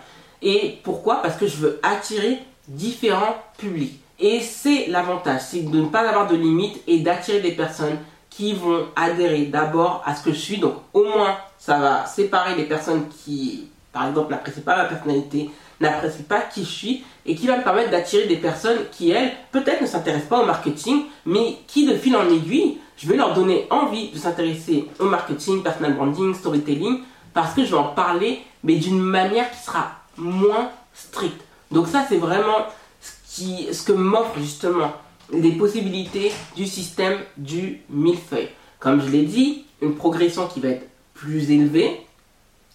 Et 0.42 0.78
pourquoi? 0.83 1.16
Parce 1.23 1.37
que 1.37 1.47
je 1.47 1.57
veux 1.57 1.80
attirer 1.83 2.38
différents 2.66 3.37
publics. 3.59 4.00
Et 4.21 4.40
c'est 4.40 4.87
l'avantage, 4.88 5.42
c'est 5.42 5.71
de 5.71 5.80
ne 5.80 5.87
pas 5.87 6.09
avoir 6.09 6.26
de 6.26 6.37
limites 6.37 6.83
et 6.87 7.00
d'attirer 7.00 7.40
des 7.40 7.52
personnes 7.52 7.99
qui 8.30 8.52
vont 8.52 8.87
adhérer 8.97 9.47
d'abord 9.47 10.02
à 10.04 10.14
ce 10.14 10.25
que 10.25 10.33
je 10.33 10.38
suis. 10.38 10.59
Donc 10.59 10.75
au 10.92 11.04
moins, 11.04 11.37
ça 11.59 11.78
va 11.78 12.07
séparer 12.07 12.54
les 12.57 12.64
personnes 12.64 13.09
qui 13.09 13.68
par 13.92 14.09
exemple, 14.09 14.30
n'apprécie 14.30 14.61
pas 14.61 14.76
ma 14.76 14.85
personnalité, 14.85 15.50
n'apprécie 15.80 16.23
pas 16.23 16.40
qui 16.40 16.64
je 16.64 16.70
suis, 16.70 17.04
et 17.26 17.35
qui 17.35 17.47
va 17.47 17.58
me 17.58 17.62
permettre 17.62 17.90
d'attirer 17.90 18.26
des 18.26 18.37
personnes 18.37 18.78
qui, 18.90 19.11
elles, 19.11 19.32
peut-être 19.52 19.82
ne 19.82 19.87
s'intéressent 19.87 20.28
pas 20.28 20.42
au 20.42 20.47
marketing, 20.47 21.04
mais 21.26 21.56
qui, 21.66 21.87
de 21.87 21.94
fil 21.94 22.16
en 22.16 22.28
aiguille, 22.28 22.78
je 22.97 23.06
vais 23.06 23.16
leur 23.16 23.35
donner 23.35 23.66
envie 23.70 24.11
de 24.11 24.18
s'intéresser 24.18 24.87
au 24.99 25.04
marketing, 25.04 25.62
personal 25.62 25.94
branding, 25.94 26.35
storytelling, 26.35 27.00
parce 27.32 27.54
que 27.54 27.64
je 27.64 27.70
vais 27.70 27.76
en 27.76 27.92
parler, 27.92 28.40
mais 28.64 28.76
d'une 28.76 29.00
manière 29.00 29.50
qui 29.50 29.58
sera 29.58 29.92
moins 30.16 30.70
stricte. 30.94 31.40
Donc 31.70 31.87
ça, 31.87 32.04
c'est 32.08 32.16
vraiment 32.16 32.66
ce, 33.00 33.37
qui, 33.37 33.73
ce 33.73 33.85
que 33.85 33.92
m'offre 33.92 34.38
justement 34.40 34.92
les 35.32 35.52
possibilités 35.52 36.32
du 36.56 36.66
système 36.66 37.18
du 37.37 37.82
millefeuille. 37.90 38.49
Comme 38.80 39.02
je 39.02 39.08
l'ai 39.08 39.23
dit, 39.23 39.64
une 39.82 39.94
progression 39.94 40.47
qui 40.47 40.61
va 40.61 40.70
être 40.70 40.88
plus 41.14 41.50
élevée, 41.50 42.00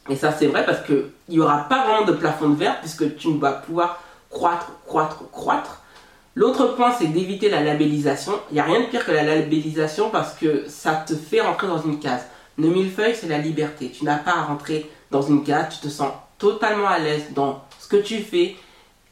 et 0.09 0.15
ça, 0.15 0.31
c'est 0.31 0.47
vrai 0.47 0.65
parce 0.65 0.83
qu'il 0.85 1.05
n'y 1.29 1.39
aura 1.39 1.69
pas 1.69 1.85
vraiment 1.85 2.05
de 2.05 2.13
plafond 2.13 2.49
de 2.49 2.55
verre 2.55 2.79
puisque 2.81 3.15
tu 3.15 3.37
vas 3.37 3.53
pouvoir 3.53 4.01
croître, 4.29 4.71
croître, 4.85 5.29
croître. 5.31 5.81
L'autre 6.35 6.75
point, 6.75 6.93
c'est 6.97 7.07
d'éviter 7.07 7.49
la 7.49 7.61
labellisation. 7.61 8.33
Il 8.49 8.55
n'y 8.55 8.59
a 8.59 8.63
rien 8.63 8.81
de 8.81 8.85
pire 8.87 9.05
que 9.05 9.11
la 9.11 9.23
labellisation 9.23 10.09
parce 10.09 10.33
que 10.33 10.65
ça 10.67 10.95
te 10.95 11.15
fait 11.15 11.41
rentrer 11.41 11.67
dans 11.67 11.81
une 11.81 11.99
case. 11.99 12.25
Le 12.57 12.69
millefeuille, 12.69 13.15
c'est 13.15 13.27
la 13.27 13.37
liberté. 13.37 13.91
Tu 13.91 14.03
n'as 14.03 14.17
pas 14.17 14.31
à 14.31 14.43
rentrer 14.43 14.89
dans 15.11 15.21
une 15.21 15.43
case. 15.43 15.75
Tu 15.75 15.87
te 15.87 15.91
sens 15.91 16.11
totalement 16.37 16.87
à 16.87 16.99
l'aise 16.99 17.27
dans 17.33 17.63
ce 17.79 17.87
que 17.87 17.97
tu 17.97 18.17
fais. 18.19 18.55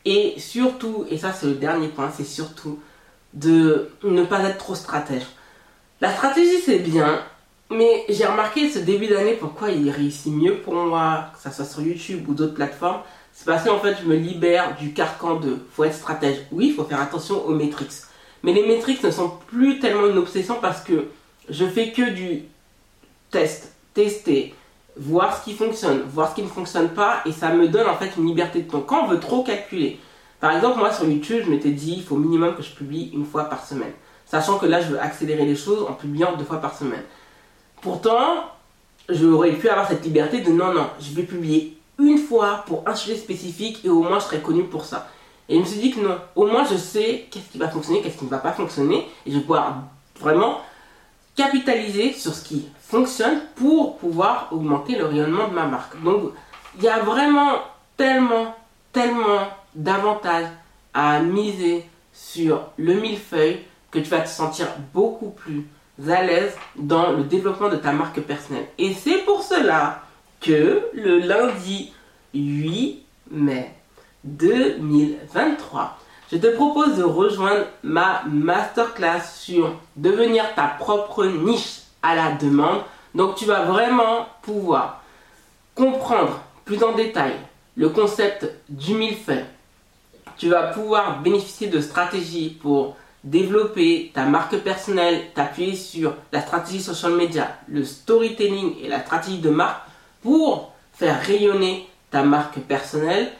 Et 0.05 0.33
surtout, 0.39 1.05
et 1.09 1.17
ça 1.17 1.31
c'est 1.31 1.45
le 1.45 1.53
dernier 1.53 1.87
point, 1.87 2.11
c'est 2.15 2.23
surtout 2.23 2.79
de 3.33 3.91
ne 4.03 4.23
pas 4.23 4.41
être 4.43 4.57
trop 4.57 4.75
stratège. 4.75 5.25
La 6.01 6.11
stratégie 6.11 6.59
c'est 6.65 6.79
bien, 6.79 7.21
mais 7.71 8.05
j'ai 8.09 8.25
remarqué 8.25 8.69
ce 8.69 8.79
début 8.79 9.07
d'année 9.07 9.33
pourquoi 9.33 9.69
il 9.71 9.89
réussit 9.89 10.31
mieux 10.31 10.57
pour 10.57 10.73
moi, 10.73 11.25
que 11.33 11.41
ce 11.49 11.55
soit 11.55 11.65
sur 11.65 11.81
YouTube 11.81 12.27
ou 12.27 12.33
d'autres 12.33 12.53
plateformes. 12.53 13.01
C'est 13.33 13.45
parce 13.45 13.63
qu'en 13.63 13.79
fait, 13.79 13.97
je 14.01 14.07
me 14.07 14.15
libère 14.15 14.75
du 14.77 14.93
carcan 14.93 15.35
de 15.35 15.57
faut 15.73 15.83
être 15.83 15.95
stratège. 15.95 16.37
Oui, 16.51 16.67
il 16.67 16.73
faut 16.73 16.83
faire 16.83 17.01
attention 17.01 17.45
aux 17.45 17.53
métriques. 17.53 17.91
Mais 18.43 18.53
les 18.53 18.65
métriques 18.67 19.03
ne 19.03 19.11
sont 19.11 19.31
plus 19.47 19.79
tellement 19.79 20.07
une 20.07 20.17
obsession 20.17 20.57
parce 20.61 20.81
que 20.81 21.07
je 21.49 21.65
fais 21.65 21.91
que 21.91 22.09
du 22.09 22.43
test, 23.29 23.73
tester, 23.93 24.53
voir 24.97 25.37
ce 25.37 25.45
qui 25.45 25.55
fonctionne, 25.55 26.01
voir 26.01 26.29
ce 26.31 26.35
qui 26.35 26.43
ne 26.43 26.47
fonctionne 26.47 26.89
pas 26.89 27.21
et 27.25 27.31
ça 27.31 27.53
me 27.53 27.67
donne 27.67 27.87
en 27.87 27.95
fait 27.95 28.11
une 28.17 28.25
liberté 28.25 28.61
de 28.61 28.69
ton. 28.69 28.81
Quand 28.81 29.05
on 29.05 29.07
veut 29.07 29.19
trop 29.19 29.43
calculer, 29.43 29.99
par 30.39 30.55
exemple, 30.55 30.79
moi 30.79 30.91
sur 30.91 31.07
YouTube, 31.07 31.43
je 31.45 31.49
m'étais 31.49 31.71
dit 31.71 31.95
il 31.97 32.03
faut 32.03 32.17
minimum 32.17 32.55
que 32.55 32.63
je 32.63 32.71
publie 32.71 33.11
une 33.13 33.25
fois 33.25 33.45
par 33.45 33.65
semaine. 33.65 33.93
Sachant 34.25 34.57
que 34.57 34.65
là, 34.65 34.81
je 34.81 34.87
veux 34.87 34.99
accélérer 34.99 35.45
les 35.45 35.55
choses 35.55 35.85
en 35.89 35.93
publiant 35.93 36.35
deux 36.37 36.45
fois 36.45 36.57
par 36.57 36.77
semaine. 36.77 37.03
Pourtant, 37.81 38.51
j'aurais 39.09 39.53
pu 39.53 39.67
avoir 39.69 39.87
cette 39.87 40.03
liberté 40.03 40.41
de 40.41 40.51
non, 40.51 40.73
non, 40.73 40.87
je 40.99 41.13
vais 41.13 41.23
publier 41.23 41.77
une 41.99 42.17
fois 42.17 42.63
pour 42.67 42.87
un 42.87 42.95
sujet 42.95 43.15
spécifique 43.15 43.83
et 43.83 43.89
au 43.89 44.03
moins 44.03 44.19
je 44.19 44.25
serai 44.25 44.39
connu 44.39 44.63
pour 44.63 44.85
ça. 44.85 45.07
Et 45.49 45.55
je 45.55 45.59
me 45.59 45.65
suis 45.65 45.79
dit 45.79 45.91
que 45.91 45.99
non, 45.99 46.17
au 46.35 46.47
moins 46.47 46.63
je 46.63 46.77
sais 46.77 47.27
qu'est-ce 47.29 47.49
qui 47.51 47.57
va 47.57 47.69
fonctionner, 47.69 48.01
qu'est-ce 48.01 48.17
qui 48.17 48.25
ne 48.25 48.29
va 48.29 48.37
pas 48.37 48.53
fonctionner 48.53 49.07
et 49.25 49.31
je 49.31 49.35
vais 49.35 49.41
pouvoir 49.41 49.83
vraiment 50.19 50.61
capitaliser 51.35 52.13
sur 52.13 52.33
ce 52.33 52.43
qui 52.43 52.67
fonctionne 52.79 53.41
pour 53.55 53.97
pouvoir 53.97 54.49
augmenter 54.51 54.97
le 54.97 55.05
rayonnement 55.05 55.47
de 55.47 55.53
ma 55.53 55.65
marque. 55.65 56.01
Donc, 56.03 56.31
il 56.77 56.83
y 56.83 56.87
a 56.87 56.99
vraiment 56.99 57.59
tellement, 57.97 58.55
tellement 58.93 59.47
d'avantages 59.73 60.49
à 60.93 61.19
miser 61.19 61.85
sur 62.13 62.67
le 62.77 62.93
millefeuille 62.95 63.61
que 63.89 63.99
tu 63.99 64.09
vas 64.09 64.21
te 64.21 64.29
sentir 64.29 64.67
beaucoup 64.93 65.29
plus 65.29 65.67
à 66.07 66.23
l'aise 66.23 66.55
dans 66.75 67.11
le 67.11 67.23
développement 67.23 67.69
de 67.69 67.75
ta 67.75 67.91
marque 67.91 68.21
personnelle. 68.21 68.67
Et 68.77 68.93
c'est 68.93 69.19
pour 69.19 69.43
cela 69.43 70.01
que 70.39 70.87
le 70.93 71.19
lundi 71.19 71.93
8 72.33 73.03
mai 73.31 73.71
2023, 74.23 75.97
je 76.31 76.37
te 76.37 76.47
propose 76.47 76.97
de 76.97 77.03
rejoindre 77.03 77.65
ma 77.83 78.23
masterclass 78.27 79.21
sur 79.35 79.75
devenir 79.95 80.55
ta 80.55 80.67
propre 80.67 81.25
niche 81.25 81.81
à 82.01 82.15
la 82.15 82.31
demande. 82.31 82.81
Donc 83.13 83.35
tu 83.35 83.45
vas 83.45 83.65
vraiment 83.65 84.27
pouvoir 84.41 85.03
comprendre 85.75 86.41
plus 86.65 86.81
en 86.83 86.93
détail 86.93 87.33
le 87.75 87.89
concept 87.89 88.49
du 88.69 88.93
millefeuille. 88.93 89.45
Tu 90.37 90.49
vas 90.49 90.63
pouvoir 90.67 91.21
bénéficier 91.21 91.67
de 91.67 91.81
stratégies 91.81 92.57
pour 92.61 92.95
développer 93.23 94.11
ta 94.13 94.25
marque 94.25 94.57
personnelle, 94.57 95.31
t'appuyer 95.33 95.75
sur 95.75 96.15
la 96.31 96.41
stratégie 96.41 96.81
social 96.81 97.13
media, 97.13 97.55
le 97.67 97.83
storytelling 97.83 98.75
et 98.81 98.87
la 98.87 99.01
stratégie 99.01 99.39
de 99.39 99.49
marque 99.49 99.83
pour 100.21 100.73
faire 100.93 101.21
rayonner 101.21 101.87
ta 102.09 102.23
marque 102.23 102.59
personnelle. 102.59 103.31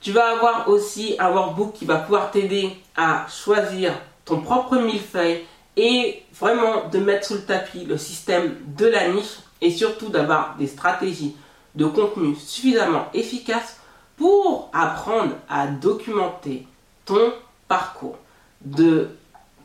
Tu 0.00 0.12
vas 0.12 0.36
avoir 0.36 0.68
aussi 0.68 1.16
un 1.18 1.30
workbook 1.30 1.74
qui 1.74 1.84
va 1.84 1.96
pouvoir 1.96 2.30
t'aider 2.30 2.70
à 2.96 3.26
choisir 3.28 3.92
ton 4.24 4.40
propre 4.40 4.76
millefeuille 4.76 5.44
et 5.76 6.22
vraiment 6.38 6.88
de 6.88 6.98
mettre 6.98 7.26
sous 7.26 7.34
le 7.34 7.42
tapis 7.42 7.84
le 7.84 7.96
système 7.98 8.56
de 8.76 8.86
la 8.86 9.08
niche 9.08 9.38
et 9.60 9.70
surtout 9.70 10.08
d'avoir 10.08 10.56
des 10.58 10.66
stratégies 10.66 11.36
de 11.74 11.86
contenu 11.86 12.34
suffisamment 12.34 13.06
efficaces 13.14 13.78
pour 14.16 14.70
apprendre 14.72 15.34
à 15.48 15.66
documenter 15.66 16.66
ton 17.04 17.32
parcours 17.68 18.18
de 18.62 19.08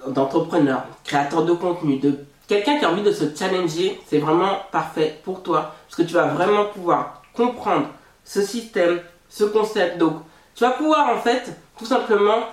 d'entrepreneur, 0.07 0.85
créateur 1.03 1.45
de 1.45 1.53
contenu, 1.53 1.97
de 1.97 2.17
quelqu'un 2.47 2.77
qui 2.77 2.85
a 2.85 2.91
envie 2.91 3.03
de 3.03 3.12
se 3.12 3.25
challenger, 3.35 4.00
c'est 4.07 4.19
vraiment 4.19 4.59
parfait 4.71 5.19
pour 5.24 5.43
toi. 5.43 5.75
Parce 5.88 5.95
que 5.95 6.03
tu 6.03 6.13
vas 6.13 6.27
vraiment 6.27 6.65
pouvoir 6.65 7.21
comprendre 7.33 7.88
ce 8.24 8.41
système, 8.41 9.00
ce 9.29 9.43
concept. 9.43 9.97
Donc, 9.97 10.13
tu 10.55 10.63
vas 10.63 10.71
pouvoir 10.71 11.09
en 11.09 11.17
fait 11.17 11.55
tout 11.77 11.85
simplement 11.85 12.45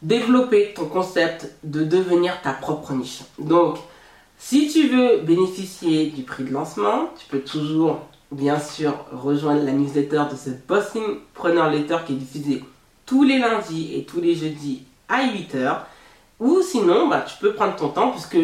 développer 0.00 0.72
ton 0.74 0.86
concept 0.86 1.50
de 1.62 1.84
devenir 1.84 2.40
ta 2.42 2.52
propre 2.52 2.92
niche. 2.92 3.20
Donc, 3.38 3.78
si 4.38 4.68
tu 4.68 4.88
veux 4.88 5.18
bénéficier 5.18 6.06
du 6.06 6.24
prix 6.24 6.44
de 6.44 6.50
lancement, 6.50 7.10
tu 7.18 7.26
peux 7.26 7.40
toujours 7.40 8.00
bien 8.32 8.58
sûr 8.58 8.94
rejoindre 9.12 9.62
la 9.64 9.72
newsletter 9.72 10.24
de 10.30 10.36
ce 10.36 10.50
Bossing 10.66 11.18
Preneur 11.34 11.70
Letter 11.70 11.98
qui 12.06 12.14
est 12.14 12.16
diffusé 12.16 12.64
tous 13.06 13.22
les 13.22 13.38
lundis 13.38 13.94
et 13.94 14.04
tous 14.04 14.20
les 14.20 14.34
jeudis 14.34 14.82
à 15.08 15.24
8h. 15.26 15.82
Ou 16.42 16.60
sinon, 16.60 17.06
bah, 17.06 17.24
tu 17.24 17.36
peux 17.36 17.52
prendre 17.52 17.76
ton 17.76 17.90
temps 17.90 18.10
puisque 18.10 18.36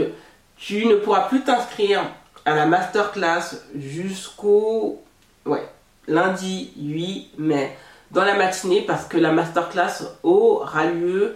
tu 0.57 0.87
ne 0.87 0.95
pourras 0.95 1.23
plus 1.23 1.43
t'inscrire 1.43 2.03
à 2.45 2.55
la 2.55 2.65
masterclass 2.65 3.57
jusqu'au 3.75 5.03
ouais, 5.45 5.69
lundi 6.07 6.71
8 6.77 7.33
mai 7.39 7.77
dans 8.13 8.25
la 8.25 8.35
matinée 8.35 8.83
parce 8.83 9.07
que 9.07 9.19
la 9.19 9.33
masterclass 9.33 10.05
aura 10.23 10.87
lieu 10.87 11.35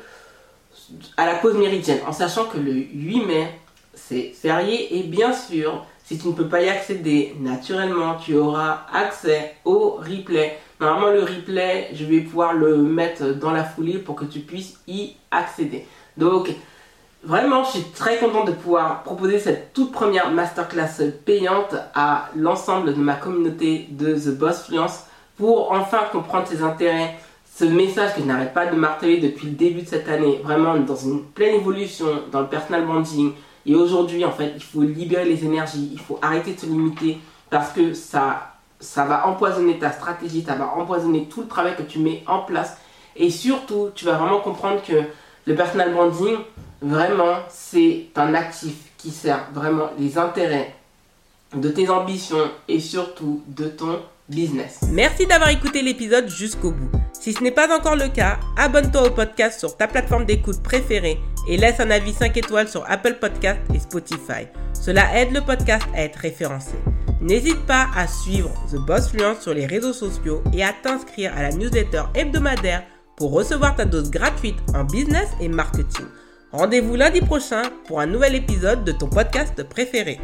à 1.17 1.27
la 1.27 1.35
pause 1.35 1.57
méridienne. 1.57 1.99
En 2.07 2.13
sachant 2.13 2.45
que 2.45 2.59
le 2.59 2.73
8 2.73 3.27
mai 3.27 3.59
c'est 3.95 4.33
férié 4.33 4.99
et 4.99 5.03
bien 5.03 5.33
sûr 5.33 5.85
si 6.05 6.17
tu 6.17 6.29
ne 6.29 6.33
peux 6.33 6.49
pas 6.49 6.63
y 6.63 6.69
accéder 6.69 7.35
naturellement 7.41 8.15
tu 8.15 8.37
auras 8.37 8.87
accès 8.95 9.57
au 9.65 9.99
replay. 10.01 10.61
Normalement 10.81 11.11
le 11.11 11.25
replay 11.25 11.89
je 11.93 12.05
vais 12.05 12.21
pouvoir 12.21 12.53
le 12.53 12.77
mettre 12.77 13.35
dans 13.35 13.51
la 13.51 13.65
foulée 13.65 13.99
pour 13.99 14.15
que 14.15 14.27
tu 14.27 14.39
puisses 14.39 14.79
y 14.87 15.17
accéder 15.33 15.89
donc 16.17 16.55
Vraiment, 17.25 17.63
je 17.63 17.71
suis 17.79 17.83
très 17.85 18.19
contente 18.19 18.49
de 18.49 18.53
pouvoir 18.53 19.05
proposer 19.05 19.39
cette 19.39 19.73
toute 19.73 19.93
première 19.93 20.33
masterclass 20.33 21.13
payante 21.25 21.77
à 21.95 22.29
l'ensemble 22.35 22.95
de 22.95 23.01
ma 23.01 23.15
communauté 23.15 23.87
de 23.91 24.15
The 24.15 24.37
Boss 24.37 24.65
Fluence 24.65 25.05
pour 25.37 25.71
enfin 25.71 26.01
comprendre 26.11 26.49
ses 26.49 26.65
intérêts. 26.65 27.15
Ce 27.55 27.65
message 27.65 28.17
que 28.17 28.23
je 28.23 28.27
n'arrête 28.27 28.53
pas 28.53 28.67
de 28.67 28.75
marteler 28.75 29.19
depuis 29.19 29.47
le 29.47 29.53
début 29.53 29.83
de 29.83 29.87
cette 29.87 30.09
année, 30.09 30.41
vraiment 30.43 30.77
dans 30.79 30.97
une 30.97 31.23
pleine 31.23 31.55
évolution 31.55 32.07
dans 32.33 32.41
le 32.41 32.49
personal 32.49 32.85
branding. 32.85 33.35
Et 33.67 33.77
aujourd'hui, 33.77 34.25
en 34.25 34.33
fait, 34.33 34.55
il 34.57 34.63
faut 34.63 34.83
libérer 34.83 35.25
les 35.25 35.45
énergies, 35.45 35.91
il 35.93 36.01
faut 36.01 36.19
arrêter 36.23 36.55
de 36.55 36.59
se 36.59 36.67
limiter 36.67 37.19
parce 37.51 37.71
que 37.71 37.95
ça, 37.95 38.55
ça 38.81 39.05
va 39.05 39.29
empoisonner 39.29 39.79
ta 39.79 39.93
stratégie, 39.93 40.43
ça 40.43 40.57
va 40.57 40.75
empoisonner 40.75 41.29
tout 41.29 41.43
le 41.43 41.47
travail 41.47 41.77
que 41.77 41.83
tu 41.83 42.01
mets 42.01 42.25
en 42.27 42.41
place. 42.41 42.79
Et 43.15 43.31
surtout, 43.31 43.91
tu 43.95 44.07
vas 44.07 44.15
vraiment 44.15 44.41
comprendre 44.41 44.83
que 44.83 45.05
le 45.47 45.55
personal 45.55 45.93
branding, 45.93 46.39
Vraiment, 46.83 47.37
c'est 47.49 48.07
un 48.17 48.35
actif 48.35 48.75
qui 48.99 49.11
sert 49.11 49.47
vraiment 49.55 49.91
les 49.99 50.19
intérêts 50.19 50.75
de 51.55 51.69
tes 51.69 51.89
ambitions 51.89 52.51
et 52.67 52.81
surtout 52.81 53.41
de 53.47 53.67
ton 53.67 54.01
business. 54.29 54.81
Merci 54.91 55.27
d'avoir 55.27 55.51
écouté 55.51 55.81
l'épisode 55.83 56.29
jusqu'au 56.29 56.73
bout. 56.73 56.91
Si 57.13 57.35
ce 57.35 57.43
n'est 57.43 57.53
pas 57.53 57.73
encore 57.77 57.95
le 57.95 58.09
cas, 58.09 58.41
abonne-toi 58.57 59.07
au 59.07 59.11
podcast 59.11 59.61
sur 59.61 59.77
ta 59.77 59.87
plateforme 59.87 60.25
d'écoute 60.25 60.61
préférée 60.61 61.21
et 61.49 61.57
laisse 61.57 61.79
un 61.79 61.91
avis 61.93 62.13
5 62.13 62.37
étoiles 62.37 62.69
sur 62.69 62.85
Apple 62.91 63.19
Podcast 63.21 63.61
et 63.73 63.79
Spotify. 63.79 64.49
Cela 64.73 65.17
aide 65.17 65.33
le 65.33 65.41
podcast 65.41 65.87
à 65.95 66.03
être 66.03 66.17
référencé. 66.17 66.75
N'hésite 67.21 67.65
pas 67.67 67.87
à 67.95 68.09
suivre 68.09 68.51
The 68.73 68.79
Boss 68.85 69.11
Fluence 69.11 69.43
sur 69.43 69.55
les 69.55 69.67
réseaux 69.67 69.93
sociaux 69.93 70.43
et 70.53 70.65
à 70.65 70.73
t'inscrire 70.73 71.33
à 71.37 71.43
la 71.43 71.53
newsletter 71.53 72.03
hebdomadaire 72.15 72.83
pour 73.17 73.33
recevoir 73.33 73.77
ta 73.77 73.85
dose 73.85 74.11
gratuite 74.11 74.59
en 74.75 74.85
business 74.85 75.29
et 75.41 75.49
marketing. 75.49 76.07
Rendez-vous 76.53 76.97
lundi 76.97 77.21
prochain 77.21 77.63
pour 77.87 78.01
un 78.01 78.07
nouvel 78.07 78.35
épisode 78.35 78.85
de 78.85 78.93
ton 78.93 79.09
podcast 79.09 79.63
préféré. 79.63 80.21